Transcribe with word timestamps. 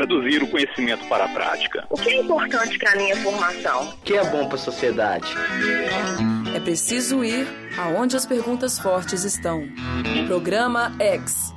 traduzir 0.00 0.42
o 0.42 0.48
conhecimento 0.48 1.06
para 1.08 1.24
a 1.24 1.28
prática. 1.28 1.84
O 1.90 1.94
que 1.94 2.08
é 2.08 2.20
importante 2.20 2.78
para 2.78 2.92
a 2.92 2.96
minha 2.96 3.16
formação? 3.16 3.90
O 3.90 3.96
que 3.98 4.14
é 4.14 4.24
bom 4.24 4.46
para 4.46 4.54
a 4.54 4.58
sociedade? 4.58 5.34
É 6.54 6.60
preciso 6.60 7.22
ir 7.22 7.46
aonde 7.76 8.16
as 8.16 8.24
perguntas 8.24 8.78
fortes 8.78 9.24
estão. 9.24 9.62
Programa 10.26 10.92
X. 10.98 11.54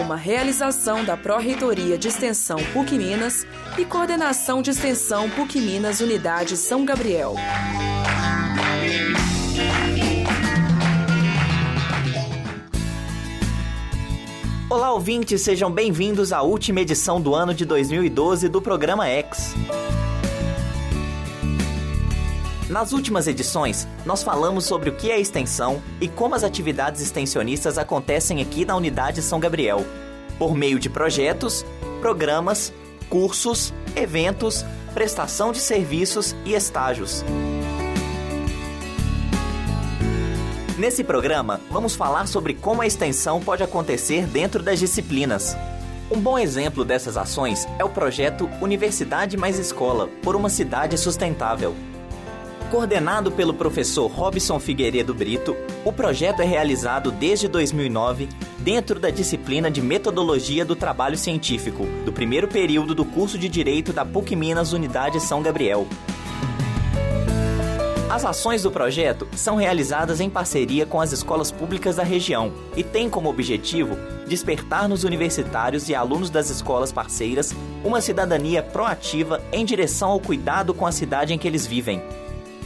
Uma 0.00 0.16
realização 0.16 1.04
da 1.04 1.16
Pró-Reitoria 1.16 1.98
de 1.98 2.08
Extensão 2.08 2.56
PUC 2.72 2.96
Minas 2.96 3.46
e 3.76 3.84
Coordenação 3.84 4.62
de 4.62 4.70
Extensão 4.70 5.28
PUC 5.30 5.60
Minas 5.60 6.00
Unidade 6.00 6.56
São 6.56 6.84
Gabriel. 6.84 7.34
Olá, 14.72 14.90
ouvintes, 14.90 15.42
sejam 15.42 15.70
bem-vindos 15.70 16.32
à 16.32 16.40
última 16.40 16.80
edição 16.80 17.20
do 17.20 17.34
ano 17.34 17.52
de 17.52 17.62
2012 17.66 18.48
do 18.48 18.62
programa 18.62 19.06
X. 19.06 19.54
Nas 22.70 22.94
últimas 22.94 23.26
edições, 23.26 23.86
nós 24.06 24.22
falamos 24.22 24.64
sobre 24.64 24.88
o 24.88 24.96
que 24.96 25.10
é 25.10 25.20
extensão 25.20 25.82
e 26.00 26.08
como 26.08 26.34
as 26.34 26.42
atividades 26.42 27.02
extensionistas 27.02 27.76
acontecem 27.76 28.40
aqui 28.40 28.64
na 28.64 28.74
Unidade 28.74 29.20
São 29.20 29.38
Gabriel, 29.38 29.84
por 30.38 30.54
meio 30.54 30.78
de 30.78 30.88
projetos, 30.88 31.66
programas, 32.00 32.72
cursos, 33.10 33.74
eventos, 33.94 34.64
prestação 34.94 35.52
de 35.52 35.58
serviços 35.58 36.34
e 36.46 36.54
estágios. 36.54 37.22
Nesse 40.82 41.04
programa, 41.04 41.60
vamos 41.70 41.94
falar 41.94 42.26
sobre 42.26 42.54
como 42.54 42.82
a 42.82 42.86
extensão 42.88 43.38
pode 43.38 43.62
acontecer 43.62 44.26
dentro 44.26 44.60
das 44.60 44.80
disciplinas. 44.80 45.56
Um 46.10 46.18
bom 46.18 46.36
exemplo 46.36 46.84
dessas 46.84 47.16
ações 47.16 47.68
é 47.78 47.84
o 47.84 47.88
projeto 47.88 48.50
Universidade 48.60 49.36
Mais 49.36 49.60
Escola 49.60 50.08
por 50.24 50.34
uma 50.34 50.48
cidade 50.48 50.98
sustentável. 50.98 51.76
Coordenado 52.68 53.30
pelo 53.30 53.54
professor 53.54 54.08
Robson 54.08 54.58
Figueiredo 54.58 55.14
Brito, 55.14 55.56
o 55.84 55.92
projeto 55.92 56.42
é 56.42 56.44
realizado 56.44 57.12
desde 57.12 57.46
2009 57.46 58.28
dentro 58.58 58.98
da 58.98 59.10
disciplina 59.10 59.70
de 59.70 59.80
Metodologia 59.80 60.64
do 60.64 60.74
Trabalho 60.74 61.16
Científico, 61.16 61.86
do 62.04 62.12
primeiro 62.12 62.48
período 62.48 62.92
do 62.92 63.04
curso 63.04 63.38
de 63.38 63.48
Direito 63.48 63.92
da 63.92 64.04
PUC 64.04 64.34
Minas 64.34 64.72
Unidade 64.72 65.20
São 65.20 65.44
Gabriel. 65.44 65.86
As 68.12 68.26
ações 68.26 68.62
do 68.62 68.70
projeto 68.70 69.26
são 69.34 69.56
realizadas 69.56 70.20
em 70.20 70.28
parceria 70.28 70.84
com 70.84 71.00
as 71.00 71.12
escolas 71.12 71.50
públicas 71.50 71.96
da 71.96 72.02
região 72.02 72.52
e 72.76 72.84
têm 72.84 73.08
como 73.08 73.30
objetivo 73.30 73.96
despertar 74.26 74.86
nos 74.86 75.02
universitários 75.02 75.88
e 75.88 75.94
alunos 75.94 76.28
das 76.28 76.50
escolas 76.50 76.92
parceiras 76.92 77.54
uma 77.82 78.02
cidadania 78.02 78.62
proativa 78.62 79.40
em 79.50 79.64
direção 79.64 80.10
ao 80.10 80.20
cuidado 80.20 80.74
com 80.74 80.86
a 80.86 80.92
cidade 80.92 81.32
em 81.32 81.38
que 81.38 81.48
eles 81.48 81.66
vivem. 81.66 82.02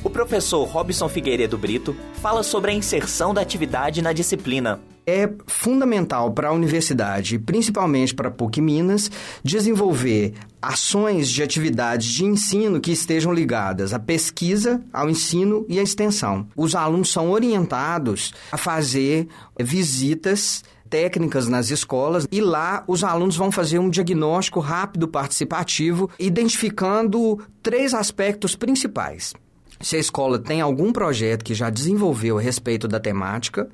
O 0.03 0.11
professor 0.11 0.65
Robson 0.65 1.09
Figueiredo 1.09 1.57
Brito 1.57 1.95
fala 2.15 2.43
sobre 2.43 2.73
a 2.73 2.75
inserção 2.75 3.33
da 3.33 3.41
atividade 3.41 4.03
na 4.03 4.13
disciplina 4.13 4.81
é 5.07 5.31
fundamental 5.47 6.33
para 6.33 6.49
a 6.49 6.53
universidade, 6.53 7.39
principalmente 7.39 8.15
para 8.15 8.29
a 8.29 8.31
PUC 8.31 8.61
Minas, 8.61 9.11
desenvolver 9.43 10.35
ações 10.61 11.29
de 11.29 11.43
atividades 11.43 12.09
de 12.09 12.25
ensino 12.25 12.81
que 12.81 12.91
estejam 12.91 13.33
ligadas 13.33 13.95
à 13.95 13.99
pesquisa, 14.01 14.83
ao 14.93 15.09
ensino 15.09 15.65
e 15.69 15.79
à 15.79 15.83
extensão. 15.83 16.49
Os 16.57 16.75
alunos 16.75 17.13
são 17.13 17.31
orientados 17.31 18.35
a 18.51 18.57
fazer 18.57 19.29
visitas 19.59 20.65
técnicas 20.91 21.49
nas 21.49 21.71
escolas 21.71 22.27
e 22.31 22.41
lá 22.41 22.85
os 22.87 23.05
alunos 23.05 23.37
vão 23.37 23.51
fazer 23.51 23.79
um 23.79 23.91
diagnóstico 23.91 24.61
rápido 24.61 25.09
participativo, 25.09 26.11
identificando 26.19 27.41
três 27.63 27.95
aspectos 27.95 28.57
principais 28.57 29.35
se 29.81 29.97
a 29.97 29.99
escola 29.99 30.39
tem 30.39 30.61
algum 30.61 30.93
projeto 30.93 31.45
que 31.45 31.55
já 31.55 31.71
desenvolveu 31.71 32.39
a 32.39 32.41
respeito 32.41 32.89
da 32.89 33.01
temática, 33.01 33.69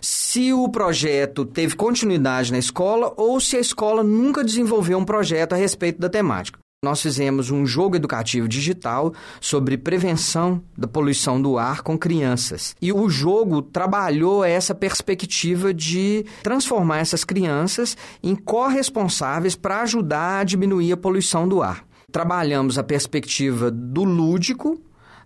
se 0.00 0.52
o 0.52 0.68
projeto 0.68 1.44
teve 1.44 1.76
continuidade 1.76 2.52
na 2.52 2.58
escola 2.58 3.12
ou 3.16 3.40
se 3.40 3.56
a 3.56 3.60
escola 3.60 4.02
nunca 4.02 4.44
desenvolveu 4.44 4.98
um 4.98 5.04
projeto 5.04 5.54
a 5.54 5.56
respeito 5.56 6.00
da 6.00 6.08
temática. 6.08 6.58
Nós 6.84 7.00
fizemos 7.00 7.50
um 7.50 7.66
jogo 7.66 7.96
educativo 7.96 8.46
digital 8.46 9.12
sobre 9.40 9.78
prevenção 9.78 10.62
da 10.76 10.86
poluição 10.86 11.40
do 11.40 11.58
ar 11.58 11.82
com 11.82 11.98
crianças. 11.98 12.76
E 12.80 12.92
o 12.92 13.08
jogo 13.08 13.62
trabalhou 13.62 14.44
essa 14.44 14.74
perspectiva 14.74 15.72
de 15.72 16.26
transformar 16.42 16.98
essas 16.98 17.24
crianças 17.24 17.96
em 18.22 18.36
corresponsáveis 18.36 19.56
para 19.56 19.82
ajudar 19.82 20.40
a 20.40 20.44
diminuir 20.44 20.92
a 20.92 20.96
poluição 20.96 21.48
do 21.48 21.62
ar. 21.62 21.82
Trabalhamos 22.12 22.78
a 22.78 22.84
perspectiva 22.84 23.70
do 23.70 24.04
lúdico, 24.04 24.80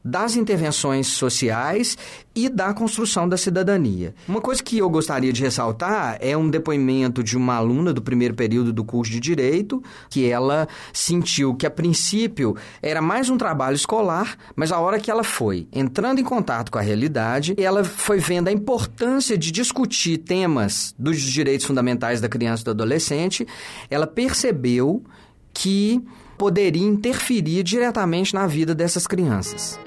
das 0.04 0.36
intervenções 0.36 1.08
sociais 1.08 1.96
e 2.34 2.48
da 2.48 2.72
construção 2.72 3.28
da 3.28 3.36
cidadania. 3.36 4.14
Uma 4.26 4.40
coisa 4.40 4.62
que 4.62 4.78
eu 4.78 4.88
gostaria 4.88 5.32
de 5.32 5.42
ressaltar 5.42 6.16
é 6.20 6.36
um 6.36 6.48
depoimento 6.48 7.22
de 7.22 7.36
uma 7.36 7.56
aluna 7.56 7.92
do 7.92 8.00
primeiro 8.00 8.34
período 8.34 8.72
do 8.72 8.84
curso 8.84 9.12
de 9.12 9.20
Direito, 9.20 9.82
que 10.08 10.28
ela 10.28 10.66
sentiu 10.92 11.54
que, 11.54 11.66
a 11.66 11.70
princípio, 11.70 12.56
era 12.80 13.02
mais 13.02 13.28
um 13.28 13.36
trabalho 13.36 13.74
escolar, 13.74 14.36
mas 14.56 14.72
a 14.72 14.78
hora 14.78 14.98
que 14.98 15.10
ela 15.10 15.24
foi 15.24 15.68
entrando 15.72 16.20
em 16.20 16.24
contato 16.24 16.70
com 16.70 16.78
a 16.78 16.82
realidade, 16.82 17.54
ela 17.58 17.84
foi 17.84 18.18
vendo 18.18 18.48
a 18.48 18.52
importância 18.52 19.36
de 19.36 19.50
discutir 19.50 20.18
temas 20.18 20.94
dos 20.98 21.20
direitos 21.20 21.66
fundamentais 21.66 22.20
da 22.20 22.28
criança 22.28 22.62
e 22.62 22.64
do 22.64 22.70
adolescente, 22.70 23.46
ela 23.90 24.06
percebeu 24.06 25.04
que 25.52 26.02
poderia 26.38 26.86
interferir 26.86 27.62
diretamente 27.62 28.32
na 28.32 28.46
vida 28.46 28.74
dessas 28.74 29.06
crianças. 29.06 29.78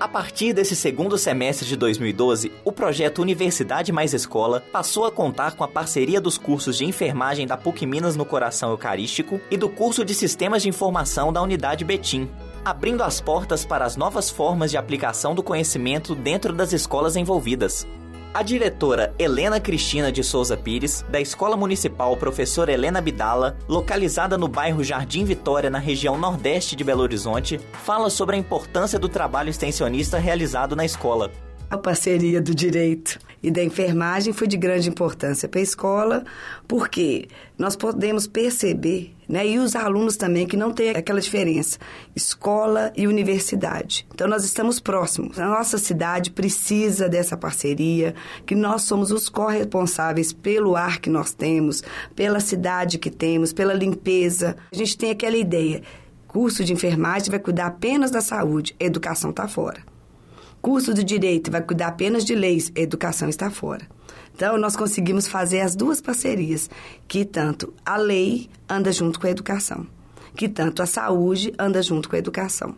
A 0.00 0.06
partir 0.06 0.52
desse 0.52 0.76
segundo 0.76 1.18
semestre 1.18 1.66
de 1.66 1.76
2012, 1.76 2.52
o 2.64 2.70
projeto 2.70 3.20
Universidade 3.20 3.90
Mais 3.90 4.14
Escola 4.14 4.62
passou 4.72 5.04
a 5.04 5.10
contar 5.10 5.56
com 5.56 5.64
a 5.64 5.68
parceria 5.68 6.20
dos 6.20 6.38
cursos 6.38 6.78
de 6.78 6.84
enfermagem 6.84 7.48
da 7.48 7.56
PUC 7.56 7.84
Minas 7.84 8.14
no 8.14 8.24
Coração 8.24 8.70
Eucarístico 8.70 9.40
e 9.50 9.56
do 9.56 9.68
curso 9.68 10.04
de 10.04 10.14
Sistemas 10.14 10.62
de 10.62 10.68
Informação 10.68 11.32
da 11.32 11.42
Unidade 11.42 11.84
Betim, 11.84 12.30
abrindo 12.64 13.02
as 13.02 13.20
portas 13.20 13.64
para 13.64 13.84
as 13.84 13.96
novas 13.96 14.30
formas 14.30 14.70
de 14.70 14.76
aplicação 14.76 15.34
do 15.34 15.42
conhecimento 15.42 16.14
dentro 16.14 16.52
das 16.52 16.72
escolas 16.72 17.16
envolvidas. 17.16 17.84
A 18.34 18.42
diretora 18.42 19.14
Helena 19.18 19.58
Cristina 19.58 20.12
de 20.12 20.22
Souza 20.22 20.54
Pires, 20.54 21.04
da 21.08 21.18
Escola 21.18 21.56
Municipal 21.56 22.14
Professora 22.16 22.70
Helena 22.70 23.00
Bidala, 23.00 23.56
localizada 23.66 24.36
no 24.36 24.46
bairro 24.46 24.84
Jardim 24.84 25.24
Vitória, 25.24 25.70
na 25.70 25.78
região 25.78 26.18
nordeste 26.18 26.76
de 26.76 26.84
Belo 26.84 27.02
Horizonte, 27.02 27.58
fala 27.84 28.10
sobre 28.10 28.36
a 28.36 28.38
importância 28.38 28.98
do 28.98 29.08
trabalho 29.08 29.48
extensionista 29.48 30.18
realizado 30.18 30.76
na 30.76 30.84
escola. 30.84 31.32
A 31.70 31.76
parceria 31.76 32.40
do 32.40 32.54
direito 32.54 33.18
e 33.42 33.50
da 33.50 33.62
enfermagem 33.62 34.32
foi 34.32 34.46
de 34.46 34.56
grande 34.56 34.88
importância 34.88 35.46
para 35.46 35.60
a 35.60 35.62
escola, 35.62 36.24
porque 36.66 37.28
nós 37.58 37.76
podemos 37.76 38.26
perceber, 38.26 39.14
né, 39.28 39.46
e 39.46 39.58
os 39.58 39.76
alunos 39.76 40.16
também, 40.16 40.46
que 40.46 40.56
não 40.56 40.72
tem 40.72 40.90
aquela 40.90 41.20
diferença, 41.20 41.78
escola 42.16 42.90
e 42.96 43.06
universidade. 43.06 44.06
Então, 44.14 44.26
nós 44.26 44.44
estamos 44.44 44.80
próximos. 44.80 45.38
A 45.38 45.44
nossa 45.46 45.76
cidade 45.76 46.30
precisa 46.30 47.06
dessa 47.06 47.36
parceria, 47.36 48.14
que 48.46 48.54
nós 48.54 48.84
somos 48.84 49.12
os 49.12 49.28
corresponsáveis 49.28 50.32
pelo 50.32 50.74
ar 50.74 50.98
que 50.98 51.10
nós 51.10 51.34
temos, 51.34 51.82
pela 52.16 52.40
cidade 52.40 52.98
que 52.98 53.10
temos, 53.10 53.52
pela 53.52 53.74
limpeza. 53.74 54.56
A 54.72 54.74
gente 54.74 54.96
tem 54.96 55.10
aquela 55.10 55.36
ideia, 55.36 55.82
curso 56.26 56.64
de 56.64 56.72
enfermagem 56.72 57.30
vai 57.30 57.38
cuidar 57.38 57.66
apenas 57.66 58.10
da 58.10 58.22
saúde, 58.22 58.74
a 58.80 58.84
educação 58.84 59.28
está 59.28 59.46
fora 59.46 59.87
curso 60.60 60.92
de 60.94 61.04
direito 61.04 61.50
vai 61.50 61.62
cuidar 61.62 61.88
apenas 61.88 62.24
de 62.24 62.34
leis, 62.34 62.70
educação 62.74 63.28
está 63.28 63.50
fora. 63.50 63.86
Então, 64.34 64.56
nós 64.56 64.76
conseguimos 64.76 65.26
fazer 65.26 65.60
as 65.60 65.74
duas 65.74 66.00
parcerias, 66.00 66.70
que 67.08 67.24
tanto 67.24 67.74
a 67.84 67.96
lei 67.96 68.48
anda 68.68 68.92
junto 68.92 69.18
com 69.18 69.26
a 69.26 69.30
educação, 69.30 69.86
que 70.36 70.48
tanto 70.48 70.82
a 70.82 70.86
saúde 70.86 71.52
anda 71.58 71.82
junto 71.82 72.08
com 72.08 72.14
a 72.14 72.18
educação. 72.20 72.76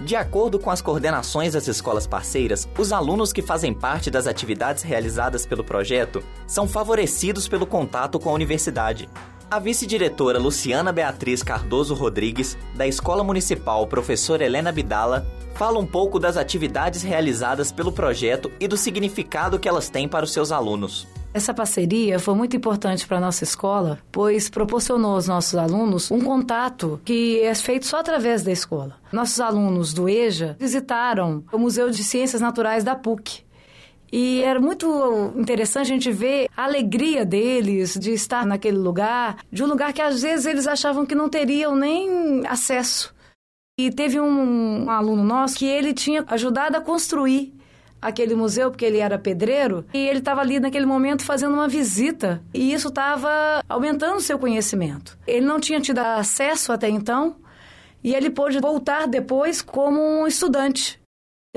De 0.00 0.16
acordo 0.16 0.58
com 0.58 0.70
as 0.70 0.82
coordenações 0.82 1.52
das 1.52 1.68
escolas 1.68 2.06
parceiras, 2.06 2.68
os 2.76 2.92
alunos 2.92 3.32
que 3.32 3.40
fazem 3.40 3.72
parte 3.72 4.10
das 4.10 4.26
atividades 4.26 4.82
realizadas 4.82 5.46
pelo 5.46 5.62
projeto 5.62 6.22
são 6.46 6.66
favorecidos 6.66 7.46
pelo 7.46 7.66
contato 7.66 8.18
com 8.18 8.28
a 8.28 8.32
universidade. 8.32 9.08
A 9.50 9.58
vice-diretora 9.58 10.38
Luciana 10.38 10.92
Beatriz 10.92 11.42
Cardoso 11.42 11.92
Rodrigues, 11.92 12.56
da 12.76 12.86
Escola 12.86 13.24
Municipal 13.24 13.84
Professora 13.84 14.44
Helena 14.44 14.70
Bidala, 14.70 15.26
fala 15.54 15.76
um 15.80 15.84
pouco 15.84 16.20
das 16.20 16.36
atividades 16.36 17.02
realizadas 17.02 17.72
pelo 17.72 17.90
projeto 17.90 18.48
e 18.60 18.68
do 18.68 18.76
significado 18.76 19.58
que 19.58 19.68
elas 19.68 19.88
têm 19.88 20.06
para 20.06 20.24
os 20.24 20.32
seus 20.32 20.52
alunos. 20.52 21.08
Essa 21.34 21.52
parceria 21.52 22.20
foi 22.20 22.34
muito 22.36 22.56
importante 22.56 23.04
para 23.04 23.16
a 23.16 23.20
nossa 23.20 23.42
escola, 23.42 23.98
pois 24.12 24.48
proporcionou 24.48 25.14
aos 25.14 25.26
nossos 25.26 25.56
alunos 25.56 26.12
um 26.12 26.20
contato 26.20 27.00
que 27.04 27.40
é 27.40 27.52
feito 27.52 27.86
só 27.86 27.98
através 27.98 28.44
da 28.44 28.52
escola. 28.52 28.98
Nossos 29.10 29.40
alunos 29.40 29.92
do 29.92 30.08
EJA 30.08 30.56
visitaram 30.60 31.42
o 31.52 31.58
Museu 31.58 31.90
de 31.90 32.04
Ciências 32.04 32.40
Naturais 32.40 32.84
da 32.84 32.94
PUC 32.94 33.42
E 34.12 34.42
era 34.42 34.60
muito 34.60 35.32
interessante 35.36 35.86
a 35.86 35.94
gente 35.94 36.10
ver 36.10 36.48
a 36.56 36.64
alegria 36.64 37.24
deles 37.24 37.94
de 37.94 38.12
estar 38.12 38.44
naquele 38.44 38.78
lugar, 38.78 39.38
de 39.50 39.62
um 39.62 39.66
lugar 39.66 39.92
que 39.92 40.02
às 40.02 40.22
vezes 40.22 40.46
eles 40.46 40.66
achavam 40.66 41.06
que 41.06 41.14
não 41.14 41.28
teriam 41.28 41.76
nem 41.76 42.46
acesso. 42.46 43.14
E 43.78 43.90
teve 43.90 44.20
um, 44.20 44.84
um 44.84 44.90
aluno 44.90 45.22
nosso 45.22 45.56
que 45.56 45.66
ele 45.66 45.94
tinha 45.94 46.24
ajudado 46.26 46.76
a 46.76 46.80
construir 46.80 47.54
aquele 48.00 48.34
museu, 48.34 48.70
porque 48.70 48.84
ele 48.84 48.98
era 48.98 49.18
pedreiro, 49.18 49.84
e 49.92 49.98
ele 49.98 50.20
estava 50.20 50.40
ali 50.40 50.58
naquele 50.58 50.86
momento 50.86 51.24
fazendo 51.24 51.54
uma 51.54 51.68
visita, 51.68 52.42
e 52.52 52.72
isso 52.72 52.88
estava 52.88 53.62
aumentando 53.68 54.20
seu 54.20 54.38
conhecimento. 54.38 55.18
Ele 55.26 55.44
não 55.44 55.60
tinha 55.60 55.80
tido 55.80 55.98
acesso 55.98 56.72
até 56.72 56.88
então, 56.88 57.36
e 58.02 58.14
ele 58.14 58.30
pôde 58.30 58.58
voltar 58.58 59.06
depois 59.06 59.60
como 59.60 60.00
um 60.00 60.26
estudante. 60.26 60.99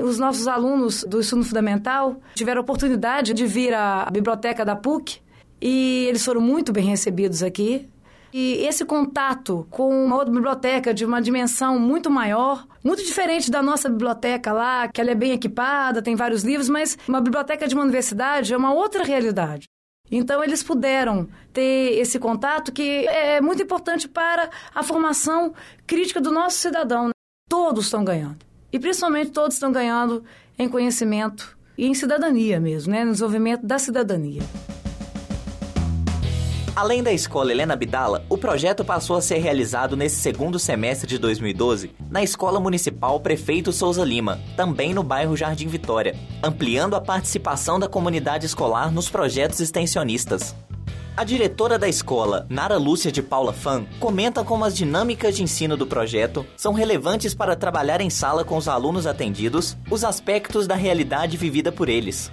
Os 0.02 0.18
nossos 0.18 0.48
alunos 0.48 1.04
do 1.04 1.20
ensino 1.20 1.44
fundamental 1.44 2.20
tiveram 2.34 2.60
a 2.60 2.62
oportunidade 2.62 3.32
de 3.32 3.46
vir 3.46 3.72
à 3.72 4.08
biblioteca 4.10 4.64
da 4.64 4.74
PUC 4.74 5.20
e 5.62 6.06
eles 6.08 6.24
foram 6.24 6.40
muito 6.40 6.72
bem 6.72 6.84
recebidos 6.84 7.44
aqui. 7.44 7.88
E 8.32 8.54
esse 8.66 8.84
contato 8.84 9.64
com 9.70 10.04
uma 10.04 10.16
outra 10.16 10.32
biblioteca 10.32 10.92
de 10.92 11.04
uma 11.04 11.22
dimensão 11.22 11.78
muito 11.78 12.10
maior, 12.10 12.66
muito 12.82 13.04
diferente 13.04 13.48
da 13.48 13.62
nossa 13.62 13.88
biblioteca 13.88 14.52
lá, 14.52 14.88
que 14.88 15.00
ela 15.00 15.12
é 15.12 15.14
bem 15.14 15.30
equipada, 15.30 16.02
tem 16.02 16.16
vários 16.16 16.42
livros, 16.42 16.68
mas 16.68 16.98
uma 17.08 17.20
biblioteca 17.20 17.68
de 17.68 17.76
uma 17.76 17.84
universidade 17.84 18.52
é 18.52 18.56
uma 18.56 18.74
outra 18.74 19.04
realidade. 19.04 19.66
Então, 20.10 20.42
eles 20.42 20.64
puderam 20.64 21.28
ter 21.52 21.96
esse 21.98 22.18
contato 22.18 22.72
que 22.72 23.06
é 23.06 23.40
muito 23.40 23.62
importante 23.62 24.08
para 24.08 24.50
a 24.74 24.82
formação 24.82 25.54
crítica 25.86 26.20
do 26.20 26.32
nosso 26.32 26.58
cidadão. 26.58 27.10
Todos 27.48 27.84
estão 27.84 28.04
ganhando. 28.04 28.53
E 28.74 28.78
principalmente 28.80 29.30
todos 29.30 29.54
estão 29.54 29.70
ganhando 29.70 30.24
em 30.58 30.68
conhecimento 30.68 31.56
e 31.78 31.86
em 31.86 31.94
cidadania 31.94 32.58
mesmo, 32.58 32.92
né? 32.92 33.04
no 33.04 33.12
desenvolvimento 33.12 33.64
da 33.64 33.78
cidadania. 33.78 34.42
Além 36.74 37.00
da 37.00 37.12
escola 37.12 37.52
Helena 37.52 37.76
Bidala, 37.76 38.26
o 38.28 38.36
projeto 38.36 38.84
passou 38.84 39.14
a 39.14 39.22
ser 39.22 39.38
realizado 39.38 39.96
nesse 39.96 40.16
segundo 40.16 40.58
semestre 40.58 41.06
de 41.06 41.18
2012 41.18 41.92
na 42.10 42.20
Escola 42.24 42.58
Municipal 42.58 43.20
Prefeito 43.20 43.72
Souza 43.72 44.04
Lima, 44.04 44.40
também 44.56 44.92
no 44.92 45.04
bairro 45.04 45.36
Jardim 45.36 45.68
Vitória, 45.68 46.16
ampliando 46.42 46.96
a 46.96 47.00
participação 47.00 47.78
da 47.78 47.86
comunidade 47.86 48.44
escolar 48.44 48.90
nos 48.90 49.08
projetos 49.08 49.60
extensionistas. 49.60 50.52
A 51.16 51.22
diretora 51.22 51.78
da 51.78 51.88
escola, 51.88 52.44
Nara 52.50 52.76
Lúcia 52.76 53.12
de 53.12 53.22
Paula 53.22 53.52
Fan, 53.52 53.86
comenta 54.00 54.42
como 54.42 54.64
as 54.64 54.76
dinâmicas 54.76 55.36
de 55.36 55.44
ensino 55.44 55.76
do 55.76 55.86
projeto 55.86 56.44
são 56.56 56.72
relevantes 56.72 57.32
para 57.32 57.54
trabalhar 57.54 58.00
em 58.00 58.10
sala 58.10 58.44
com 58.44 58.56
os 58.56 58.66
alunos 58.66 59.06
atendidos, 59.06 59.76
os 59.88 60.02
aspectos 60.02 60.66
da 60.66 60.74
realidade 60.74 61.36
vivida 61.36 61.70
por 61.70 61.88
eles. 61.88 62.28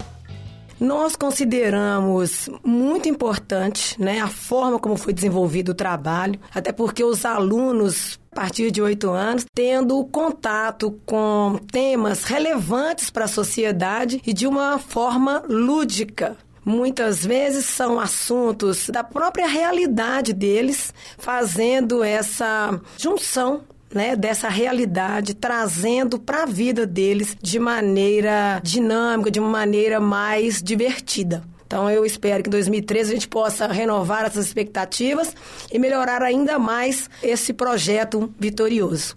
Nós 0.80 1.16
consideramos 1.16 2.50
muito 2.64 3.08
importante 3.08 4.02
né, 4.02 4.20
a 4.20 4.28
forma 4.28 4.80
como 4.80 4.98
foi 4.98 5.14
desenvolvido 5.14 5.74
o 5.74 5.76
trabalho, 5.76 6.40
até 6.52 6.72
porque 6.72 7.04
os 7.04 7.24
alunos 7.24 8.20
a 8.32 8.36
partir 8.36 8.72
de 8.72 8.82
oito 8.82 9.12
anos, 9.12 9.46
tendo 9.54 10.04
contato 10.06 11.00
com 11.06 11.60
temas 11.72 12.24
relevantes 12.24 13.12
para 13.12 13.26
a 13.26 13.28
sociedade 13.28 14.22
e 14.26 14.34
de 14.34 14.48
uma 14.48 14.80
forma 14.80 15.44
lúdica. 15.48 16.36
Muitas 16.64 17.26
vezes 17.26 17.66
são 17.66 18.00
assuntos 18.00 18.90
da 18.90 19.04
própria 19.04 19.48
realidade 19.48 20.32
deles, 20.32 20.94
fazendo 21.18 22.04
essa 22.04 22.80
junção 22.98 23.64
né, 23.94 24.16
dessa 24.16 24.48
realidade, 24.48 25.34
trazendo 25.34 26.20
para 26.20 26.44
a 26.44 26.46
vida 26.46 26.86
deles 26.86 27.36
de 27.42 27.60
maneira 27.60 28.62
dinâmica, 28.64 29.32
de 29.32 29.40
uma 29.40 29.50
maneira 29.50 30.00
mais 30.00 30.62
divertida. 30.62 31.44
Então 31.66 31.90
eu 31.90 32.06
espero 32.06 32.44
que 32.44 32.50
em 32.50 32.52
2013 32.52 33.12
a 33.12 33.14
gente 33.14 33.28
possa 33.28 33.68
renovar 33.68 34.26
essas 34.26 34.46
expectativas 34.46 35.36
e 35.72 35.80
melhorar 35.80 36.22
ainda 36.22 36.60
mais 36.60 37.10
esse 37.24 37.54
projeto 37.54 38.32
vitorioso. 38.38 39.14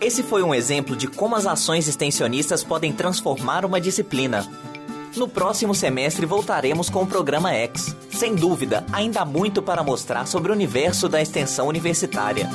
Esse 0.00 0.22
foi 0.22 0.42
um 0.42 0.54
exemplo 0.54 0.96
de 0.96 1.06
como 1.06 1.36
as 1.36 1.46
ações 1.46 1.86
extensionistas 1.86 2.64
podem 2.64 2.92
transformar 2.92 3.64
uma 3.64 3.80
disciplina. 3.80 4.44
No 5.14 5.28
próximo 5.28 5.74
semestre 5.74 6.24
voltaremos 6.24 6.88
com 6.88 7.02
o 7.02 7.06
programa 7.06 7.52
X. 7.52 7.94
Sem 8.10 8.34
dúvida, 8.34 8.84
ainda 8.90 9.20
há 9.20 9.24
muito 9.26 9.60
para 9.60 9.82
mostrar 9.82 10.26
sobre 10.26 10.50
o 10.50 10.54
universo 10.54 11.06
da 11.06 11.20
extensão 11.20 11.68
universitária. 11.68 12.48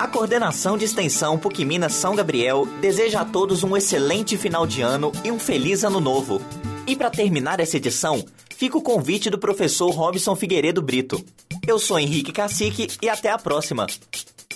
A 0.00 0.08
coordenação 0.08 0.78
de 0.78 0.86
extensão 0.86 1.38
PUC 1.38 1.64
Minas 1.64 1.92
São 1.92 2.14
Gabriel 2.14 2.64
deseja 2.80 3.20
a 3.20 3.24
todos 3.24 3.62
um 3.62 3.76
excelente 3.76 4.38
final 4.38 4.66
de 4.66 4.80
ano 4.80 5.12
e 5.22 5.30
um 5.30 5.38
feliz 5.38 5.84
ano 5.84 6.00
novo. 6.00 6.40
E 6.86 6.96
para 6.96 7.10
terminar 7.10 7.60
essa 7.60 7.76
edição, 7.76 8.24
fica 8.56 8.78
o 8.78 8.82
convite 8.82 9.28
do 9.28 9.38
professor 9.38 9.90
Robson 9.90 10.34
Figueiredo 10.34 10.80
Brito. 10.80 11.22
Eu 11.66 11.78
sou 11.78 11.98
Henrique 11.98 12.32
Cacique 12.32 12.88
e 13.02 13.10
até 13.10 13.28
a 13.28 13.36
próxima. 13.36 13.86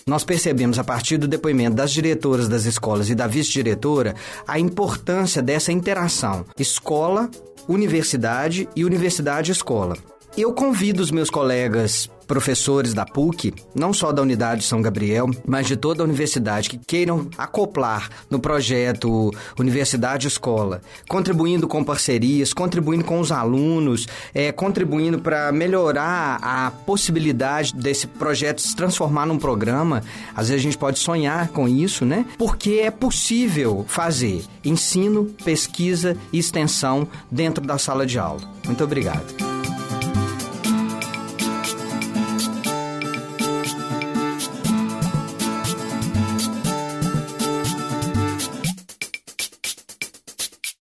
Nós 0.06 0.25
percebemos 0.25 0.78
a 0.78 0.84
partir 0.84 1.16
do 1.16 1.28
depoimento 1.28 1.76
das 1.76 1.93
diretoras 1.93 2.49
das 2.49 2.64
escolas 2.64 3.08
e 3.08 3.14
da 3.14 3.26
vice-diretora 3.26 4.14
a 4.46 4.58
importância 4.58 5.40
dessa 5.40 5.72
interação 5.72 6.44
escola, 6.58 7.31
universidade 7.69 8.69
e 8.75 8.84
universidade-escola. 8.84 10.12
Eu 10.37 10.52
convido 10.55 11.02
os 11.02 11.11
meus 11.11 11.29
colegas 11.29 12.08
professores 12.26 12.94
da 12.94 13.05
PUC, 13.05 13.52
não 13.75 13.93
só 13.93 14.11
da 14.11 14.23
unidade 14.23 14.64
São 14.64 14.81
Gabriel, 14.81 15.29
mas 15.46 15.67
de 15.67 15.76
toda 15.76 16.02
a 16.02 16.05
universidade, 16.05 16.70
que 16.70 16.79
queiram 16.79 17.29
acoplar 17.37 18.08
no 18.31 18.40
projeto 18.40 19.31
Universidade 19.58 20.29
Escola, 20.29 20.81
contribuindo 21.06 21.69
com 21.69 21.84
parcerias, 21.84 22.55
contribuindo 22.55 23.05
com 23.05 23.20
os 23.20 23.31
alunos, 23.31 24.06
é, 24.32 24.50
contribuindo 24.50 25.19
para 25.19 25.52
melhorar 25.52 26.38
a 26.43 26.70
possibilidade 26.70 27.75
desse 27.75 28.06
projeto 28.06 28.62
se 28.62 28.75
transformar 28.75 29.26
num 29.26 29.38
programa. 29.38 30.02
Às 30.35 30.49
vezes 30.49 30.62
a 30.62 30.64
gente 30.64 30.78
pode 30.78 30.99
sonhar 30.99 31.49
com 31.49 31.69
isso, 31.69 32.06
né? 32.06 32.25
Porque 32.38 32.81
é 32.82 32.90
possível 32.90 33.85
fazer 33.87 34.43
ensino, 34.64 35.26
pesquisa 35.44 36.17
e 36.32 36.38
extensão 36.38 37.06
dentro 37.31 37.62
da 37.62 37.76
sala 37.76 38.06
de 38.06 38.19
aula. 38.19 38.40
Muito 38.64 38.82
obrigado. 38.82 39.51